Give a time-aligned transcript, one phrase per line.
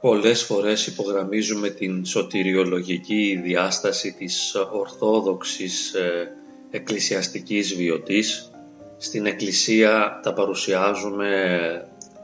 [0.00, 6.32] Πολλές φορές υπογραμμίζουμε την σωτηριολογική διάσταση της ορθόδοξης ε,
[6.70, 8.50] εκκλησιαστικής βιωτής.
[8.96, 11.30] Στην εκκλησία τα παρουσιάζουμε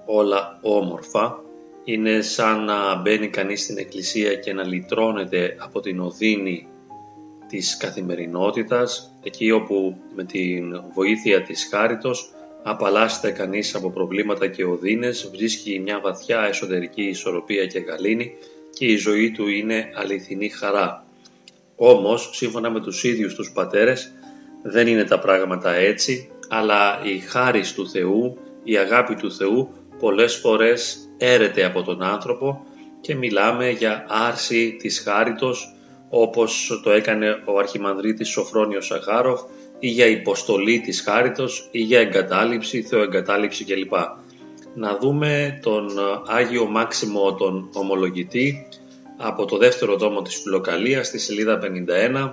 [0.06, 1.40] όλα όμορφα.
[1.84, 6.66] Είναι σαν να μπαίνει κανείς στην εκκλησία και να λυτρώνεται από την οδύνη
[7.48, 12.32] της καθημερινότητας, εκεί όπου με την βοήθεια της χάριτος
[12.62, 18.32] απαλλάσσεται κανείς από προβλήματα και οδύνες, βρίσκει μια βαθιά εσωτερική ισορροπία και γαλήνη
[18.70, 21.04] και η ζωή του είναι αληθινή χαρά.
[21.76, 24.12] Όμως, σύμφωνα με τους ίδιους τους πατέρες,
[24.62, 29.68] δεν είναι τα πράγματα έτσι, αλλά η χάρη του Θεού, η αγάπη του Θεού
[29.98, 32.66] πολλές φορές έρεται από τον άνθρωπο
[33.00, 35.74] και μιλάμε για άρση της χάριτος
[36.08, 39.40] όπως το έκανε ο Αρχιμανδρίτης Σοφρόνιος Σαχάροφ
[39.84, 43.92] ή για υποστολή της χάριτος ή για εγκατάλειψη, θεοεγκατάλειψη κλπ.
[44.74, 45.90] Να δούμε τον
[46.26, 48.66] Άγιο Μάξιμο τον Ομολογητή
[49.16, 52.32] από το δεύτερο τόμο της Φιλοκαλίας στη σελίδα 51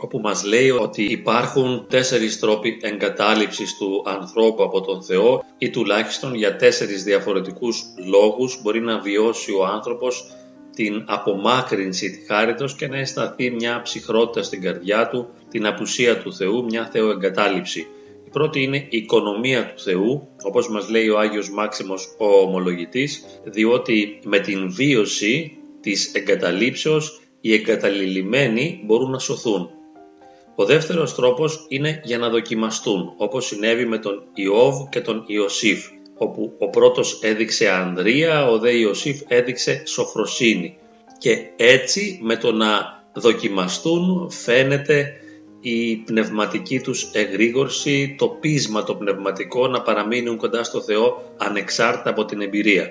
[0.00, 6.34] όπου μας λέει ότι υπάρχουν τέσσερις τρόποι εγκατάλειψης του ανθρώπου από τον Θεό ή τουλάχιστον
[6.34, 10.24] για τέσσερις διαφορετικούς λόγους μπορεί να βιώσει ο άνθρωπος
[10.74, 16.34] την απομάκρυνση της χάριτος και να αισθανθεί μια ψυχρότητα στην καρδιά του, την απουσία του
[16.34, 17.86] Θεού, μια θεοεγκατάλειψη.
[18.26, 23.24] Η πρώτη είναι η οικονομία του Θεού, όπως μας λέει ο Άγιος Μάξιμος ο ομολογητής,
[23.44, 29.70] διότι με την βίωση της εγκαταλείψεως οι εγκαταλειμμένοι μπορούν να σωθούν.
[30.54, 35.86] Ο δεύτερος τρόπος είναι για να δοκιμαστούν, όπως συνέβη με τον Ιώβ και τον Ιωσήφ
[36.16, 40.76] όπου ο πρώτος έδειξε ανδρεία, ο δε Ιωσήφ έδειξε σοφροσύνη.
[41.18, 45.18] Και έτσι με το να δοκιμαστούν φαίνεται
[45.66, 52.24] η πνευματική τους εγρήγορση, το πείσμα το πνευματικό να παραμείνουν κοντά στο Θεό ανεξάρτητα από
[52.24, 52.88] την εμπειρία.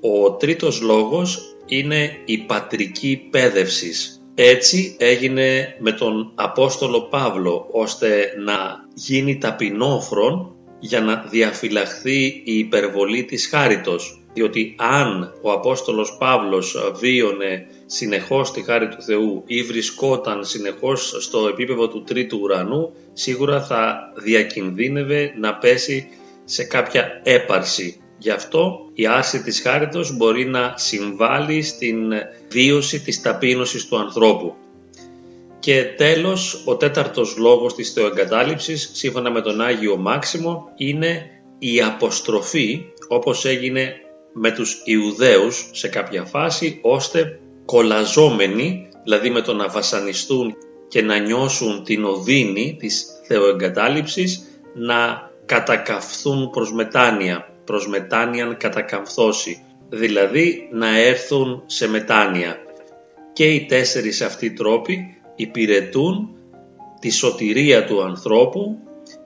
[0.00, 4.22] Ο τρίτος λόγος είναι η πατρική πέδευσης.
[4.34, 8.54] Έτσι έγινε με τον Απόστολο Παύλο ώστε να
[8.94, 14.20] γίνει ταπεινόφρον για να διαφυλαχθεί η υπερβολή της χάριτος.
[14.32, 21.48] Διότι αν ο Απόστολος Παύλος βίωνε συνεχώς τη χάρη του Θεού ή βρισκόταν συνεχώς στο
[21.48, 26.08] επίπεδο του τρίτου ουρανού, σίγουρα θα διακινδύνευε να πέσει
[26.44, 28.00] σε κάποια έπαρση.
[28.18, 32.12] Γι' αυτό η άρση της χάριτος μπορεί να συμβάλλει στην
[32.50, 34.54] βίωση της ταπείνωσης του ανθρώπου.
[35.66, 42.80] Και τέλος, ο τέταρτος λόγος της θεοεγκατάλειψης, σύμφωνα με τον Άγιο Μάξιμο, είναι η αποστροφή,
[43.08, 43.94] όπως έγινε
[44.32, 50.54] με τους Ιουδαίους σε κάποια φάση, ώστε κολαζόμενοι, δηλαδή με το να βασανιστούν
[50.88, 60.68] και να νιώσουν την οδύνη της θεοεγκατάλειψης, να κατακαυθούν προς μετάνοια, προς μετάνοιαν κατακαμφθώσει, δηλαδή
[60.72, 62.56] να έρθουν σε μετάνοια.
[63.32, 66.28] Και οι τέσσερις αυτοί τρόποι υπηρετούν
[67.00, 68.78] τη σωτηρία του ανθρώπου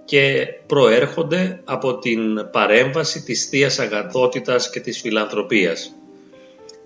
[0.04, 5.94] και προέρχονται από την παρέμβαση της Θείας Αγαθότητας και της Φιλανθρωπίας.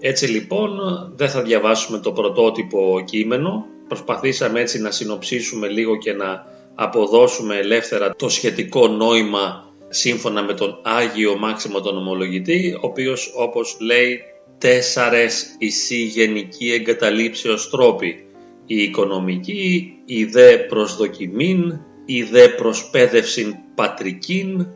[0.01, 0.71] Έτσι λοιπόν
[1.17, 8.15] δεν θα διαβάσουμε το πρωτότυπο κείμενο, προσπαθήσαμε έτσι να συνοψίσουμε λίγο και να αποδώσουμε ελεύθερα
[8.17, 14.21] το σχετικό νόημα σύμφωνα με τον Άγιο Μάξιμο τον Ομολογητή, ο οποίος όπως λέει
[14.59, 18.24] τέσσαρες εισή γενική εγκαταλείψεως τρόποι
[18.67, 24.67] η οικονομική, η δε προσδοκιμήν, η δε προσπέδευσιν πατρικήν,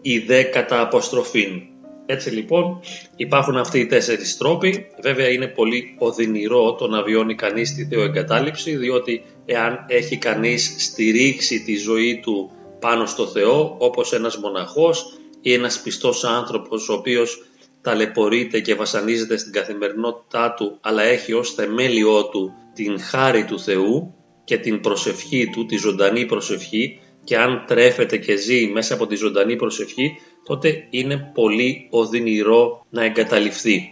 [0.00, 1.62] η δε κατά αποστροφήν.
[2.06, 2.80] Έτσι λοιπόν
[3.16, 4.86] υπάρχουν αυτοί οι τέσσερις τρόποι.
[5.02, 11.62] Βέβαια είναι πολύ οδυνηρό το να βιώνει κανείς τη θεοεγκατάλειψη διότι εάν έχει κανείς στηρίξει
[11.62, 12.50] τη ζωή του
[12.80, 17.46] πάνω στο Θεό όπως ένας μοναχός ή ένας πιστός άνθρωπος ο οποίος
[17.80, 24.14] ταλαιπωρείται και βασανίζεται στην καθημερινότητά του αλλά έχει ως θεμέλιό του την χάρη του Θεού
[24.44, 29.16] και την προσευχή του, τη ζωντανή προσευχή και αν τρέφεται και ζει μέσα από τη
[29.16, 30.12] ζωντανή προσευχή
[30.44, 33.90] τότε είναι πολύ οδυνηρό να εγκαταλειφθεί.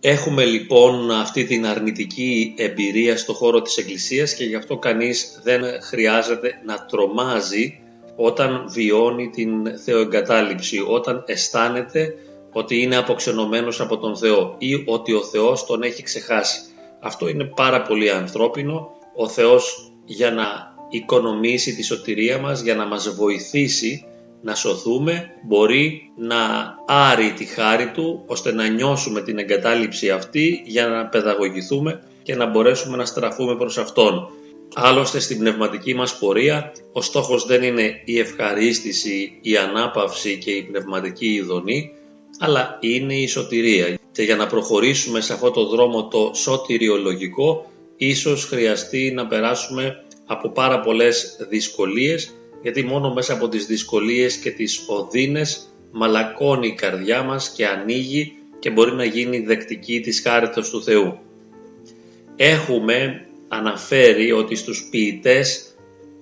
[0.00, 5.62] Έχουμε λοιπόν αυτή την αρνητική εμπειρία στο χώρο της Εκκλησίας και γι' αυτό κανείς δεν
[5.82, 7.80] χρειάζεται να τρομάζει
[8.16, 12.14] όταν βιώνει την θεοεγκατάλειψη, όταν αισθάνεται
[12.52, 16.60] ότι είναι αποξενωμένος από τον Θεό ή ότι ο Θεός τον έχει ξεχάσει.
[17.02, 18.90] Αυτό είναι πάρα πολύ ανθρώπινο.
[19.16, 24.06] Ο Θεός για να οικονομήσει τη σωτηρία μας, για να μας βοηθήσει
[24.42, 26.36] να σωθούμε, μπορεί να
[26.86, 32.46] άρει τη χάρη Του ώστε να νιώσουμε την εγκατάλειψη αυτή για να παιδαγωγηθούμε και να
[32.46, 34.28] μπορέσουμε να στραφούμε προς Αυτόν.
[34.74, 40.62] Άλλωστε στην πνευματική μας πορεία ο στόχος δεν είναι η ευχαρίστηση, η ανάπαυση και η
[40.62, 41.90] πνευματική ειδονή,
[42.38, 43.98] αλλά είναι η σωτηρία.
[44.12, 50.48] Και για να προχωρήσουμε σε αυτό το δρόμο το σωτηριολογικό, ίσως χρειαστεί να περάσουμε από
[50.48, 57.22] πάρα πολλές δυσκολίες, γιατί μόνο μέσα από τις δυσκολίες και τις οδύνες μαλακώνει η καρδιά
[57.22, 61.18] μας και ανοίγει και μπορεί να γίνει δεκτική της χάριτος του Θεού.
[62.36, 65.74] Έχουμε αναφέρει ότι στους ποιητές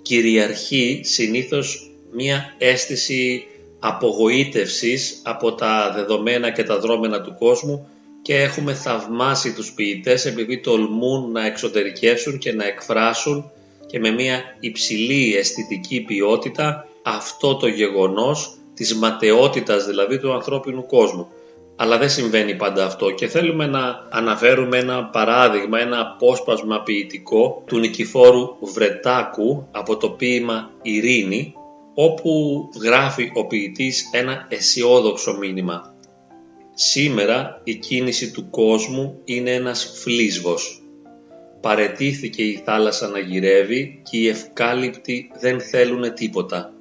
[0.03, 3.47] κυριαρχεί συνήθως μία αίσθηση
[3.81, 7.89] απογοήτευσης από τα δεδομένα και τα δρόμενα του κόσμου
[8.23, 13.51] και έχουμε θαυμάσει τους ποιητές επειδή τολμούν να εξωτερικεύσουν και να εκφράσουν
[13.87, 21.29] και με μια υψηλή αισθητική ποιότητα αυτό το γεγονός της ματαιότητας δηλαδή του ανθρώπινου κόσμου.
[21.77, 27.79] Αλλά δεν συμβαίνει πάντα αυτό και θέλουμε να αναφέρουμε ένα παράδειγμα, ένα απόσπασμα ποιητικό του
[27.79, 31.55] Νικηφόρου Βρετάκου από το ποίημα «Ειρήνη»
[32.03, 35.95] όπου γράφει ο ποιητής ένα αισιόδοξο μήνυμα.
[36.75, 40.83] Σήμερα η κίνηση του κόσμου είναι ένας φλίσβος.
[41.61, 46.73] Παρετήθηκε η θάλασσα να γυρεύει και οι ευκάλυπτοι δεν θέλουν τίποτα.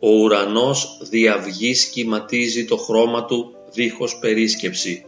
[0.00, 5.04] Ο ουρανός διαυγή σχηματίζει το χρώμα του δίχως περίσκεψη.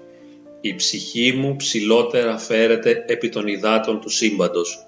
[0.61, 4.87] Η ψυχή μου ψηλότερα φέρεται επί των υδάτων του σύμπαντος.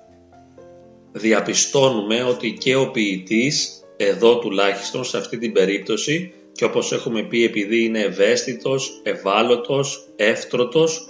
[1.13, 7.45] Διαπιστώνουμε ότι και ο ποιητής, εδώ τουλάχιστον σε αυτή την περίπτωση, και όπως έχουμε πει
[7.45, 11.09] επειδή είναι ευαίσθητος, ευάλωτος, εύτρωτος,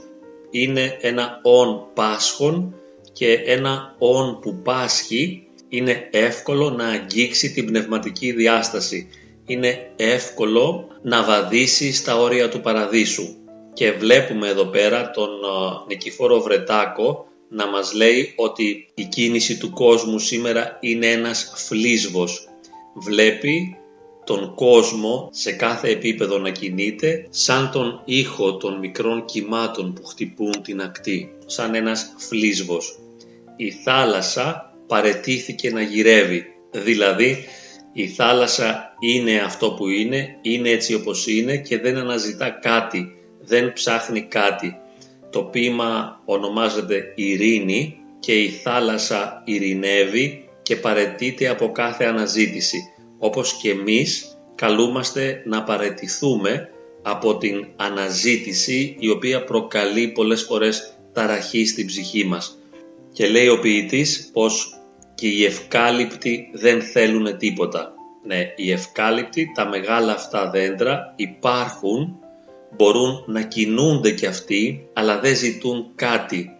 [0.51, 2.75] είναι ένα «ον» πάσχον
[3.13, 9.09] και ένα «ον» που πάσχει είναι εύκολο να αγγίξει την πνευματική διάσταση.
[9.47, 13.37] Είναι εύκολο να βαδίσει στα όρια του παραδείσου.
[13.73, 15.29] Και βλέπουμε εδώ πέρα τον
[15.89, 22.47] Νικηφόρο Βρετάκο να μας λέει ότι η κίνηση του κόσμου σήμερα είναι ένας φλίσβος.
[22.95, 23.77] Βλέπει
[24.25, 30.63] τον κόσμο σε κάθε επίπεδο να κινείται σαν τον ήχο των μικρών κυμάτων που χτυπούν
[30.63, 32.99] την ακτή, σαν ένας φλίσβος.
[33.57, 37.45] Η θάλασσα παρετήθηκε να γυρεύει, δηλαδή
[37.93, 43.73] η θάλασσα είναι αυτό που είναι, είναι έτσι όπως είναι και δεν αναζητά κάτι, δεν
[43.73, 44.77] ψάχνει κάτι.
[45.31, 52.79] Το ποίημα ονομάζεται ειρήνη και η θάλασσα ειρηνεύει και παρετείται από κάθε αναζήτηση
[53.19, 56.71] όπως και εμείς καλούμαστε να παρετηθούμε
[57.03, 62.59] από την αναζήτηση η οποία προκαλεί πολλές φορές ταραχή στην ψυχή μας.
[63.13, 64.77] Και λέει ο ποιητής πως
[65.15, 67.95] και οι ευκάλυπτοι δεν θέλουν τίποτα.
[68.25, 72.19] Ναι, οι ευκάλυπτοι, τα μεγάλα αυτά δέντρα υπάρχουν,
[72.77, 76.57] μπορούν να κινούνται κι αυτοί, αλλά δεν ζητούν κάτι.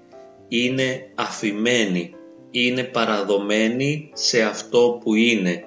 [0.49, 2.15] Είναι αφημένοι,
[2.53, 5.67] είναι παραδομένοι σε αυτό που είναι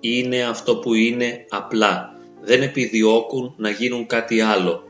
[0.00, 2.14] είναι αυτό που είναι απλά.
[2.42, 4.82] Δεν επιδιώκουν να γίνουν κάτι άλλο.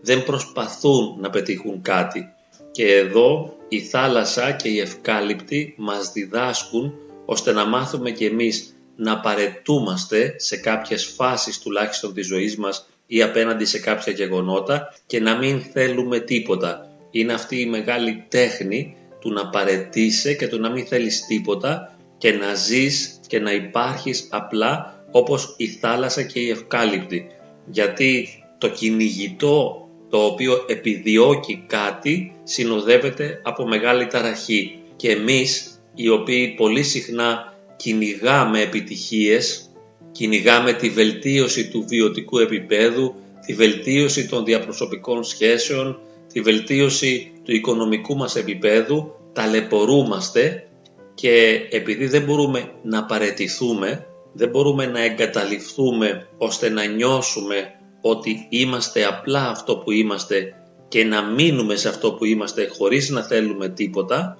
[0.00, 2.28] Δεν προσπαθούν να πετύχουν κάτι.
[2.70, 6.94] Και εδώ η θάλασσα και οι ευκάλυπτοι μας διδάσκουν
[7.24, 13.22] ώστε να μάθουμε κι εμείς να παρετούμαστε σε κάποιες φάσεις τουλάχιστον της ζωής μας ή
[13.22, 16.88] απέναντι σε κάποια γεγονότα και να μην θέλουμε τίποτα.
[17.10, 22.32] Είναι αυτή η μεγάλη τέχνη του να παρετήσει και του να μην θέλεις τίποτα και
[22.32, 27.26] να ζεις και να υπάρχεις απλά όπως η θάλασσα και η ευκάλυπτη.
[27.66, 28.28] Γιατί
[28.58, 36.82] το κυνηγητό το οποίο επιδιώκει κάτι συνοδεύεται από μεγάλη ταραχή και εμείς οι οποίοι πολύ
[36.82, 39.70] συχνά κυνηγάμε επιτυχίες,
[40.12, 43.14] κυνηγάμε τη βελτίωση του βιωτικού επίπεδου,
[43.46, 45.98] τη βελτίωση των διαπροσωπικών σχέσεων,
[46.34, 50.68] τη βελτίωση του οικονομικού μας επίπεδου, ταλαιπωρούμαστε
[51.14, 59.04] και επειδή δεν μπορούμε να παρετηθούμε, δεν μπορούμε να εγκαταλειφθούμε ώστε να νιώσουμε ότι είμαστε
[59.04, 60.54] απλά αυτό που είμαστε
[60.88, 64.38] και να μείνουμε σε αυτό που είμαστε χωρίς να θέλουμε τίποτα,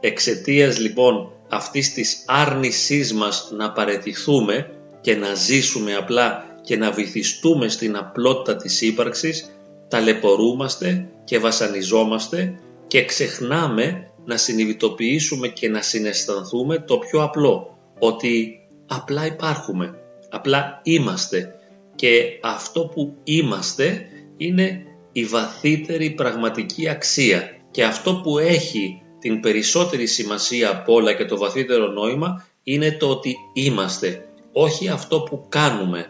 [0.00, 7.68] εξαιτίας λοιπόν αυτής της άρνησής μας να παρετηθούμε και να ζήσουμε απλά και να βυθιστούμε
[7.68, 9.50] στην απλότητα της ύπαρξης,
[9.94, 19.26] ταλαιπωρούμαστε και βασανιζόμαστε και ξεχνάμε να συνειδητοποιήσουμε και να συναισθανθούμε το πιο απλό, ότι απλά
[19.26, 19.94] υπάρχουμε,
[20.30, 21.54] απλά είμαστε
[21.94, 30.06] και αυτό που είμαστε είναι η βαθύτερη πραγματική αξία και αυτό που έχει την περισσότερη
[30.06, 36.06] σημασία από όλα και το βαθύτερο νόημα είναι το ότι είμαστε, όχι αυτό που κάνουμε.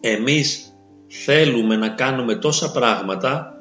[0.00, 0.77] Εμείς
[1.08, 3.52] θέλουμε να κάνουμε τόσα πράγματα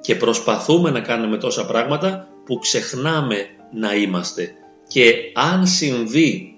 [0.00, 3.36] και προσπαθούμε να κάνουμε τόσα πράγματα που ξεχνάμε
[3.72, 4.52] να είμαστε.
[4.88, 6.54] Και αν συμβεί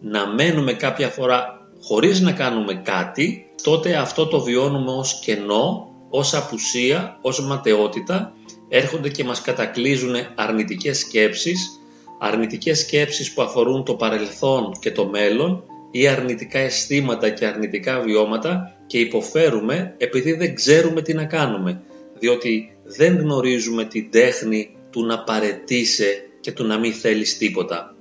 [0.00, 6.34] να μένουμε κάποια φορά χωρίς να κάνουμε κάτι τότε αυτό το βιώνουμε ως κενό ως
[6.34, 8.32] απουσία, ως ματαιότητα,
[8.68, 11.80] έρχονται και μας κατακλείζουν αρνητικές σκέψεις,
[12.20, 18.76] αρνητικές σκέψεις που αφορούν το παρελθόν και το μέλλον ή αρνητικά αισθήματα και αρνητικά βιώματα
[18.86, 21.82] και υποφέρουμε επειδή δεν ξέρουμε τι να κάνουμε,
[22.18, 26.04] διότι δεν γνωρίζουμε την τέχνη του να παρετήσει
[26.40, 27.94] και του να μην θέλεις τίποτα.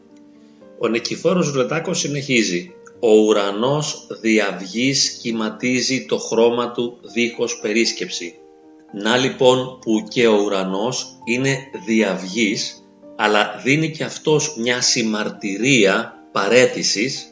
[0.79, 8.35] Ο Νικηφόρος Βρετάκος συνεχίζει «Ο ουρανός διαυγής κυματίζει το χρώμα του δίχως περίσκεψη».
[8.93, 12.81] Να λοιπόν που και ο ουρανός είναι διαυγής
[13.21, 17.30] αλλά δίνει και αυτός μια συμμαρτυρία παρέτησης,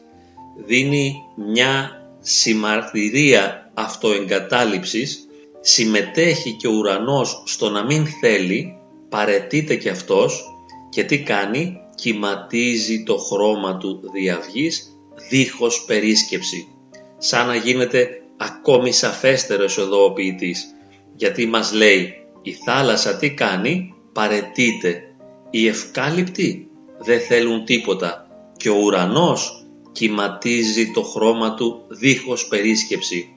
[0.66, 1.14] δίνει
[1.52, 1.90] μια
[2.20, 5.28] συμμαρτυρία αυτοεγκατάλειψης,
[5.60, 10.44] συμμετέχει και ο ουρανός στο να μην θέλει, παρετείται και αυτός
[10.90, 14.96] και τι κάνει, κυματίζει το χρώμα του διαυγής
[15.28, 16.66] δίχως περίσκεψη.
[17.18, 20.74] Σαν να γίνεται ακόμη σαφέστερος εδώ ο ποιητής,
[21.16, 25.02] γιατί μας λέει η θάλασσα τι κάνει, παρετείται.
[25.50, 28.26] Οι ευκάλυπτοι δεν θέλουν τίποτα
[28.56, 29.59] και ο ουρανός
[29.92, 33.34] κυματίζει το χρώμα του δίχως περίσκεψη.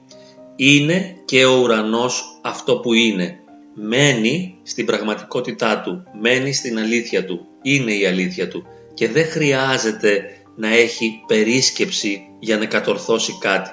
[0.56, 3.38] Είναι και ο ουρανός αυτό που είναι.
[3.74, 10.22] Μένει στην πραγματικότητά του, μένει στην αλήθεια του, είναι η αλήθεια του και δεν χρειάζεται
[10.56, 13.70] να έχει περίσκεψη για να κατορθώσει κάτι.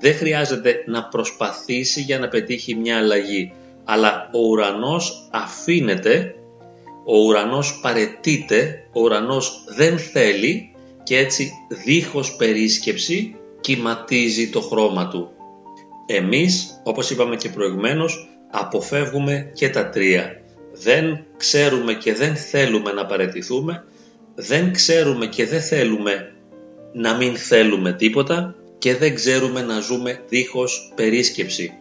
[0.00, 3.52] Δεν χρειάζεται να προσπαθήσει για να πετύχει μια αλλαγή.
[3.84, 6.34] Αλλά ο ουρανός αφήνεται,
[7.06, 10.73] ο ουρανός παρετείται, ο ουρανός δεν θέλει
[11.04, 11.52] και έτσι
[11.84, 15.30] δίχως περίσκεψη κυματίζει το χρώμα του.
[16.06, 20.40] Εμείς, όπως είπαμε και προηγουμένως, αποφεύγουμε και τα τρία.
[20.72, 23.84] Δεν ξέρουμε και δεν θέλουμε να παρετηθούμε,
[24.34, 26.34] δεν ξέρουμε και δεν θέλουμε
[26.92, 31.72] να μην θέλουμε τίποτα και δεν ξέρουμε να ζούμε δίχως περίσκεψη.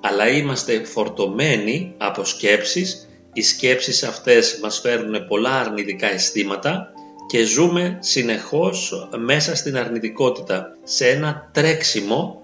[0.00, 6.92] Αλλά είμαστε φορτωμένοι από σκέψεις, οι σκέψεις αυτές μας φέρνουν πολλά αρνητικά αισθήματα
[7.30, 12.42] και ζούμε συνεχώς μέσα στην αρνητικότητα, σε ένα τρέξιμο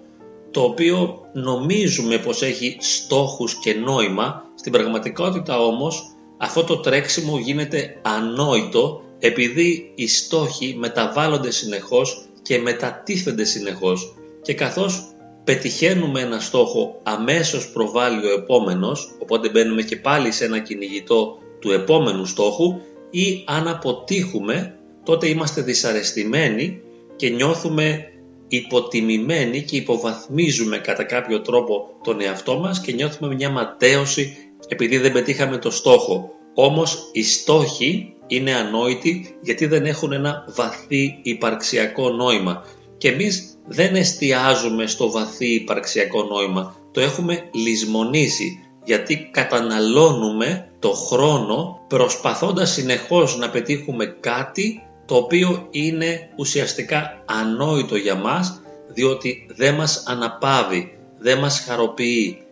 [0.50, 6.05] το οποίο νομίζουμε πως έχει στόχους και νόημα, στην πραγματικότητα όμως
[6.38, 14.14] αυτό το τρέξιμο γίνεται ανόητο επειδή οι στόχοι μεταβάλλονται συνεχώς και μετατίθενται συνεχώς.
[14.43, 15.02] Και καθώς
[15.45, 21.71] πετυχαίνουμε ένα στόχο αμέσως προβάλλει ο επόμενος οπότε μπαίνουμε και πάλι σε ένα κυνηγητό του
[21.71, 24.75] επόμενου στόχου ή αν αποτύχουμε
[25.06, 26.80] τότε είμαστε δυσαρεστημένοι
[27.16, 28.04] και νιώθουμε
[28.48, 34.36] υποτιμημένοι και υποβαθμίζουμε κατά κάποιο τρόπο τον εαυτό μας και νιώθουμε μια ματέωση
[34.68, 36.30] επειδή δεν πετύχαμε το στόχο.
[36.54, 42.64] Όμως οι στόχοι είναι ανόητοι γιατί δεν έχουν ένα βαθύ υπαρξιακό νόημα
[42.98, 51.80] και εμείς δεν εστιάζουμε στο βαθύ υπαρξιακό νόημα, το έχουμε λησμονήσει γιατί καταναλώνουμε το χρόνο
[51.88, 60.04] προσπαθώντας συνεχώς να πετύχουμε κάτι το οποίο είναι ουσιαστικά ανόητο για μας διότι δεν μας
[60.06, 62.46] αναπαύει, δεν μας χαροποιεί,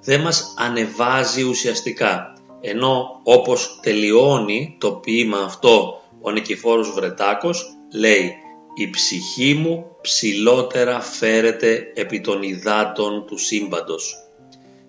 [0.00, 2.36] δεν μας ανεβάζει ουσιαστικά.
[2.60, 8.34] Ενώ όπως τελειώνει το ποίημα αυτό ο Νικηφόρος Βρετάκος λέει
[8.74, 14.16] «Η ψυχή μου ψηλότερα φέρεται επί των υδάτων του σύμπαντος».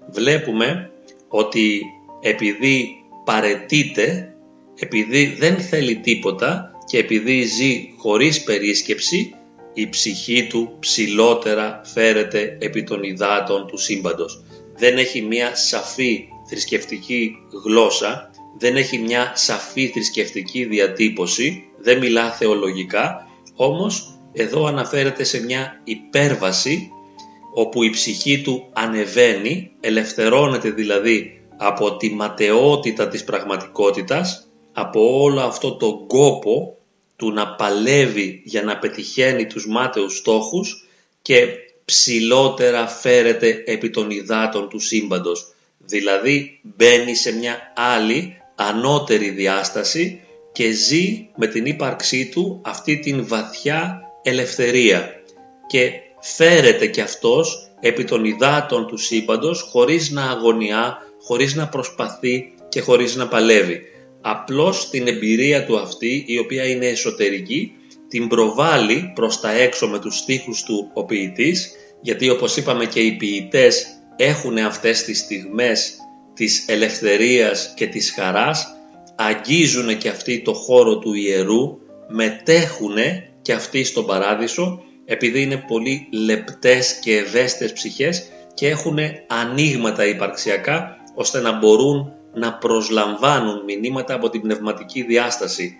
[0.10, 0.92] Βλέπουμε
[1.28, 1.82] ότι
[2.22, 4.36] επειδή παρετείται,
[4.80, 9.36] επειδή δεν θέλει τίποτα, και επειδή ζει χωρίς περίσκεψη,
[9.74, 14.44] η ψυχή του ψηλότερα φέρεται επί των υδάτων του σύμπαντος.
[14.78, 17.32] Δεν έχει μια σαφή θρησκευτική
[17.64, 25.82] γλώσσα, δεν έχει μια σαφή θρησκευτική διατύπωση, δεν μιλά θεολογικά, όμως εδώ αναφέρεται σε μια
[25.84, 26.90] υπέρβαση
[27.54, 35.76] όπου η ψυχή του ανεβαίνει, ελευθερώνεται δηλαδή από τη ματαιότητα της πραγματικότητας από όλο αυτό
[35.76, 36.73] το κόπο
[37.16, 40.88] του να παλεύει για να πετυχαίνει τους μάταιους στόχους
[41.22, 41.48] και
[41.86, 45.54] ψηλότερα φέρεται επί των υδάτων του σύμπαντος.
[45.78, 53.28] Δηλαδή μπαίνει σε μια άλλη ανώτερη διάσταση και ζει με την ύπαρξή του αυτή την
[53.28, 55.22] βαθιά ελευθερία
[55.68, 62.54] και φέρεται και αυτός επί των υδάτων του σύμπαντος χωρίς να αγωνιά, χωρίς να προσπαθεί
[62.70, 63.82] και χωρίς να παλεύει
[64.26, 67.72] απλώς την εμπειρία του αυτή η οποία είναι εσωτερική
[68.08, 73.00] την προβάλλει προς τα έξω με τους στίχους του ο ποιητής γιατί όπως είπαμε και
[73.00, 75.96] οι ποιητές έχουν αυτές τις στιγμές
[76.34, 78.68] της ελευθερίας και της χαράς
[79.16, 81.78] αγγίζουν και αυτοί το χώρο του ιερού
[82.08, 82.96] μετέχουν
[83.42, 90.98] και αυτοί στον παράδεισο επειδή είναι πολύ λεπτές και ευαίσθητες ψυχές και έχουν ανοίγματα υπαρξιακά
[91.16, 95.78] ώστε να μπορούν να προσλαμβάνουν μηνύματα από την πνευματική διάσταση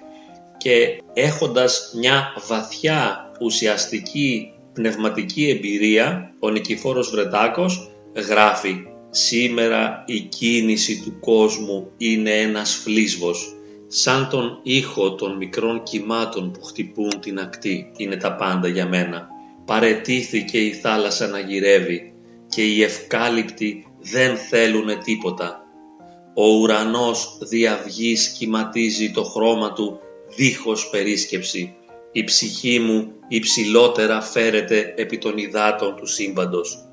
[0.58, 7.92] και έχοντας μια βαθιά ουσιαστική πνευματική εμπειρία ο Νικηφόρος Βρετάκος
[8.28, 8.76] γράφει
[9.10, 13.56] «Σήμερα η κίνηση του κόσμου είναι ένας φλίσβος
[13.88, 19.28] σαν τον ήχο των μικρών κυμάτων που χτυπούν την ακτή είναι τα πάντα για μένα.
[19.66, 22.14] Παρετήθηκε η θάλασσα να γυρεύει
[22.48, 25.63] και οι ευκάλυπτοι δεν θέλουνε τίποτα.
[26.34, 30.00] Ο ουρανός διαυγής κυματίζει το χρώμα του
[30.36, 31.76] δίχως περίσκεψη.
[32.12, 36.88] Η ψυχή μου υψηλότερα φέρεται επί των υδάτων του σύμπαντος.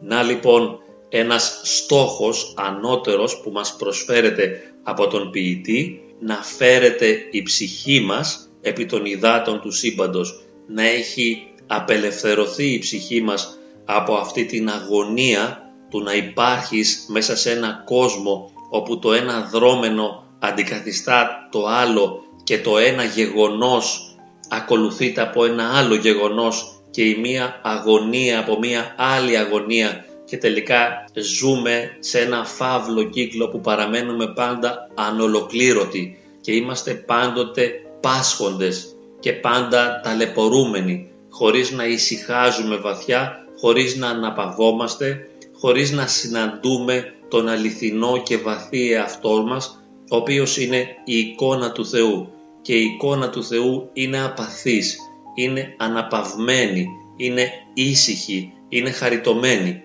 [0.00, 0.78] Να λοιπόν
[1.08, 8.86] ένας στόχος ανώτερος που μας προσφέρεται από τον ποιητή να φέρεται η ψυχή μας επί
[8.86, 16.02] των υδάτων του σύμπαντος, να έχει απελευθερωθεί η ψυχή μας από αυτή την αγωνία του
[16.02, 22.78] να υπάρχεις μέσα σε ένα κόσμο όπου το ένα δρόμενο αντικαθιστά το άλλο και το
[22.78, 24.16] ένα γεγονός
[24.48, 31.04] ακολουθείται από ένα άλλο γεγονός και η μία αγωνία από μία άλλη αγωνία και τελικά
[31.14, 40.00] ζούμε σε ένα φαύλο κύκλο που παραμένουμε πάντα ανολοκλήρωτοι και είμαστε πάντοτε πάσχοντες και πάντα
[40.04, 45.28] ταλαιπωρούμενοι χωρίς να ησυχάζουμε βαθιά, χωρίς να αναπαυόμαστε,
[45.60, 51.86] χωρίς να συναντούμε τον αληθινό και βαθύ εαυτό μας, ο οποίος είναι η εικόνα του
[51.86, 52.28] Θεού
[52.62, 54.98] και η εικόνα του Θεού είναι απαθής,
[55.34, 56.86] είναι αναπαυμένη,
[57.16, 59.82] είναι ήσυχη, είναι χαριτωμένη.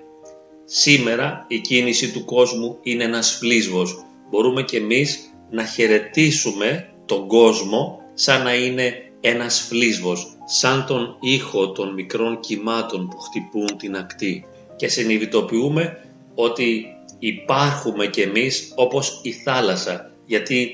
[0.66, 4.06] Σήμερα η κίνηση του κόσμου είναι ένας φλίσβος.
[4.30, 11.72] Μπορούμε και εμείς να χαιρετήσουμε τον κόσμο σαν να είναι ένας φλίσβος, σαν τον ήχο
[11.72, 14.46] των μικρών κυμάτων που χτυπούν την ακτή
[14.82, 15.98] και συνειδητοποιούμε
[16.36, 16.86] ότι
[17.20, 20.72] υπάρχουμε κι εμείς όπως η θάλασσα γιατί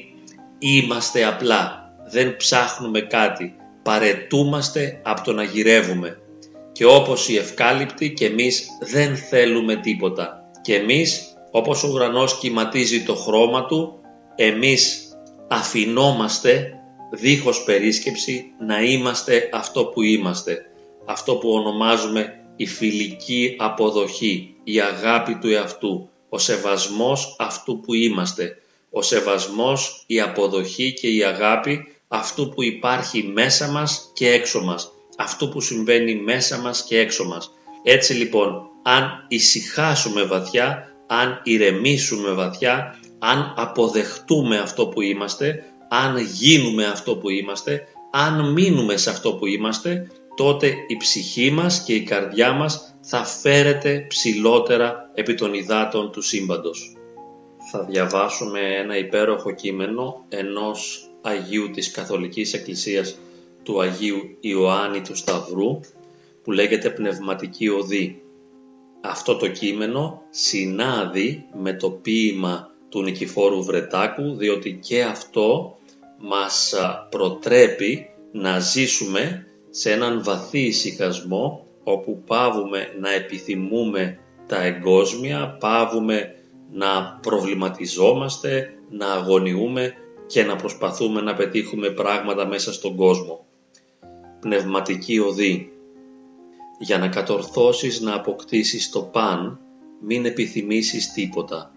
[0.59, 6.17] είμαστε απλά, δεν ψάχνουμε κάτι, παρετούμαστε από το να γυρεύουμε
[6.72, 10.51] και όπως οι ευκάλυπτοι και εμείς δεν θέλουμε τίποτα.
[10.61, 14.00] Και εμείς όπως ο ουρανός κυματίζει το χρώμα του,
[14.35, 15.11] εμείς
[15.48, 16.72] αφινόμαστε
[17.11, 20.65] δίχως περίσκεψη να είμαστε αυτό που είμαστε.
[21.05, 28.57] Αυτό που ονομάζουμε η φιλική αποδοχή, η αγάπη του εαυτού, ο σεβασμός αυτού που είμαστε,
[28.91, 34.91] ο σεβασμός, η αποδοχή και η αγάπη αυτού που υπάρχει μέσα μας και έξω μας,
[35.17, 37.51] αυτό που συμβαίνει μέσα μας και έξω μας.
[37.83, 46.85] Έτσι λοιπόν, αν ησυχάσουμε βαθιά, αν ηρεμήσουμε βαθιά, αν αποδεχτούμε αυτό που είμαστε, αν γίνουμε
[46.85, 52.03] αυτό που είμαστε, αν μείνουμε σε αυτό που είμαστε, τότε η ψυχή μας και η
[52.03, 56.95] καρδιά μας θα φέρεται ψηλότερα επί των υδάτων του σύμπαντος.
[57.71, 63.17] Θα διαβάσουμε ένα υπέροχο κείμενο ενός Αγίου της Καθολικής Εκκλησίας
[63.63, 65.79] του Αγίου Ιωάννη του Σταυρού
[66.43, 68.21] που λέγεται Πνευματική Οδή.
[69.01, 75.77] Αυτό το κείμενο συνάδει με το ποίημα του Νικηφόρου Βρετάκου διότι και αυτό
[76.17, 76.73] μας
[77.09, 79.47] προτρέπει να ζήσουμε
[79.79, 86.35] σε έναν βαθύ ησυχασμό όπου πάβουμε να επιθυμούμε τα εγκόσμια, πάβουμε
[86.72, 89.94] να προβληματιζόμαστε, να αγωνιούμε
[90.27, 93.46] και να προσπαθούμε να πετύχουμε πράγματα μέσα στον κόσμο
[94.40, 95.72] πνευματική οδή.
[96.79, 99.59] Για να κατορθώσεις να αποκτήσεις το παν,
[100.01, 101.72] μην επιθυμήσεις τίποτα.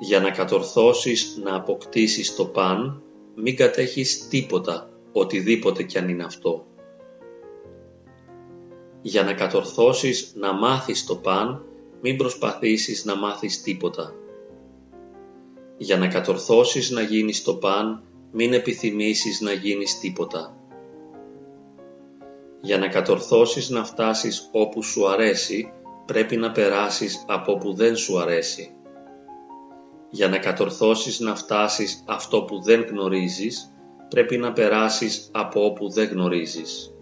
[0.00, 3.02] Για να κατορθώσεις να αποκτήσεις το παν,
[3.34, 6.66] μην κατέχεις τίποτα, οτιδήποτε κι αν είναι αυτό.
[9.02, 11.64] Για να κατορθώσεις να μάθεις το παν,
[12.00, 14.14] μην προσπαθήσεις να μάθεις τίποτα.
[15.76, 20.56] Για να κατορθώσεις να γίνεις το παν, μην επιθυμήσεις να γίνεις τίποτα.
[22.60, 25.72] Για να κατορθώσεις να φτάσεις όπου σου αρέσει,
[26.06, 28.74] πρέπει να περάσεις από όπου δεν σου αρέσει.
[30.10, 33.73] Για να κατορθώσεις να φτάσεις αυτό που δεν γνωρίζεις,
[34.14, 36.94] πρέπει να περάσεις από όπου δεν γνωρίζεις.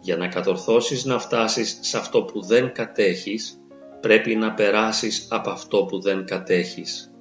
[0.00, 3.60] Για να κατορθώσεις να φτάσεις σε αυτό που δεν κατέχεις,
[4.00, 7.12] πρέπει να περάσεις από αυτό που δεν κατέχεις.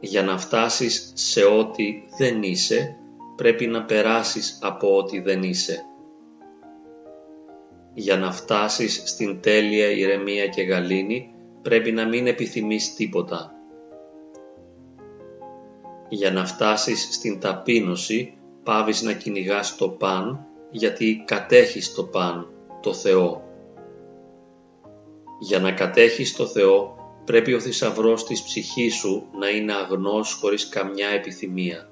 [0.00, 2.96] Για να φτάσεις σε ό,τι δεν είσαι,
[3.36, 5.84] πρέπει να περάσεις από ό,τι δεν είσαι.
[7.94, 13.59] Για να φτάσεις στην τέλεια ηρεμία και γαλήνη πρέπει να μην επιθυμείς τίποτα.
[16.12, 22.94] Για να φτάσεις στην ταπείνωση πάβεις να κυνηγάς το παν γιατί κατέχεις το παν το
[22.94, 23.42] Θεό.
[25.40, 26.94] Για να κατέχεις το Θεό
[27.24, 31.90] πρέπει ο θησαυρός της ψυχής σου να είναι αγνός χωρίς καμιά επιθυμία.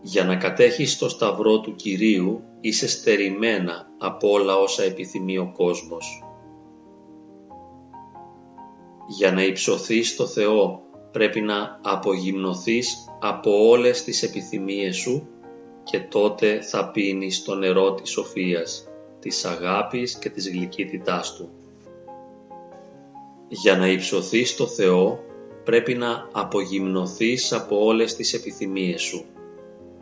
[0.00, 6.24] Για να κατέχεις το σταυρό του Κυρίου είσαι στερημένα από όλα όσα επιθυμεί ο κόσμος.
[9.06, 10.81] Για να υψωθείς στο Θεό
[11.12, 15.28] πρέπει να απογυμνοθείς από όλες τις επιθυμίες σου
[15.84, 18.88] και τότε θα πίνεις το νερό της σοφίας,
[19.20, 21.48] της αγάπης και της γλυκύτητάς Του.
[23.48, 25.24] Για να υψωθείς στο Θεό
[25.64, 29.24] πρέπει να απογυμνοθείς από όλες τις επιθυμίες σου.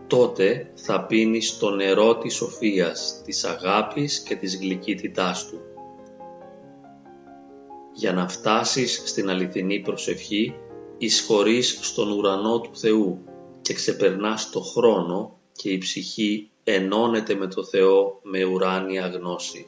[0.07, 5.61] Τότε θα πίνεις το νερό της σοφίας, της αγάπης και της γλυκύτητάς Του.
[7.92, 10.55] Για να φτάσεις στην αληθινή προσευχή,
[11.03, 13.25] εισχωρείς στον ουρανό του Θεού
[13.61, 19.67] και ξεπερνάς το χρόνο και η ψυχή ενώνεται με το Θεό με ουράνια γνώση.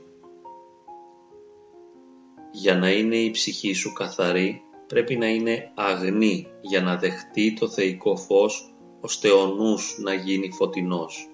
[2.52, 7.68] Για να είναι η ψυχή σου καθαρή πρέπει να είναι αγνή για να δεχτεί το
[7.68, 11.28] θεϊκό φως ώστε ο νους να γίνει φωτεινός.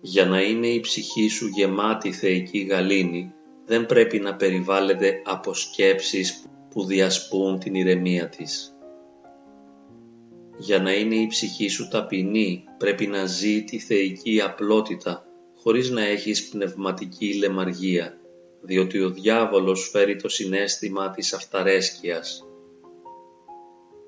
[0.00, 3.32] Για να είναι η ψυχή σου γεμάτη θεϊκή γαλήνη
[3.66, 8.76] δεν πρέπει να περιβάλλεται από σκέψεις που διασπούν την ηρεμία της.
[10.58, 16.04] Για να είναι η ψυχή σου ταπεινή πρέπει να ζει τη θεϊκή απλότητα χωρίς να
[16.04, 18.18] έχεις πνευματική λεμαργία,
[18.60, 22.44] διότι ο διάβολος φέρει το συνέστημα της αυταρέσκειας.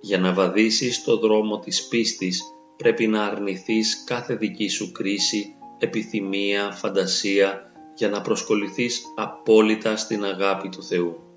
[0.01, 2.43] Για να βαδίσεις το δρόμο της πίστης
[2.77, 10.69] πρέπει να αρνηθείς κάθε δική σου κρίση, επιθυμία, φαντασία για να προσκοληθείς απόλυτα στην αγάπη
[10.69, 11.28] του Θεού.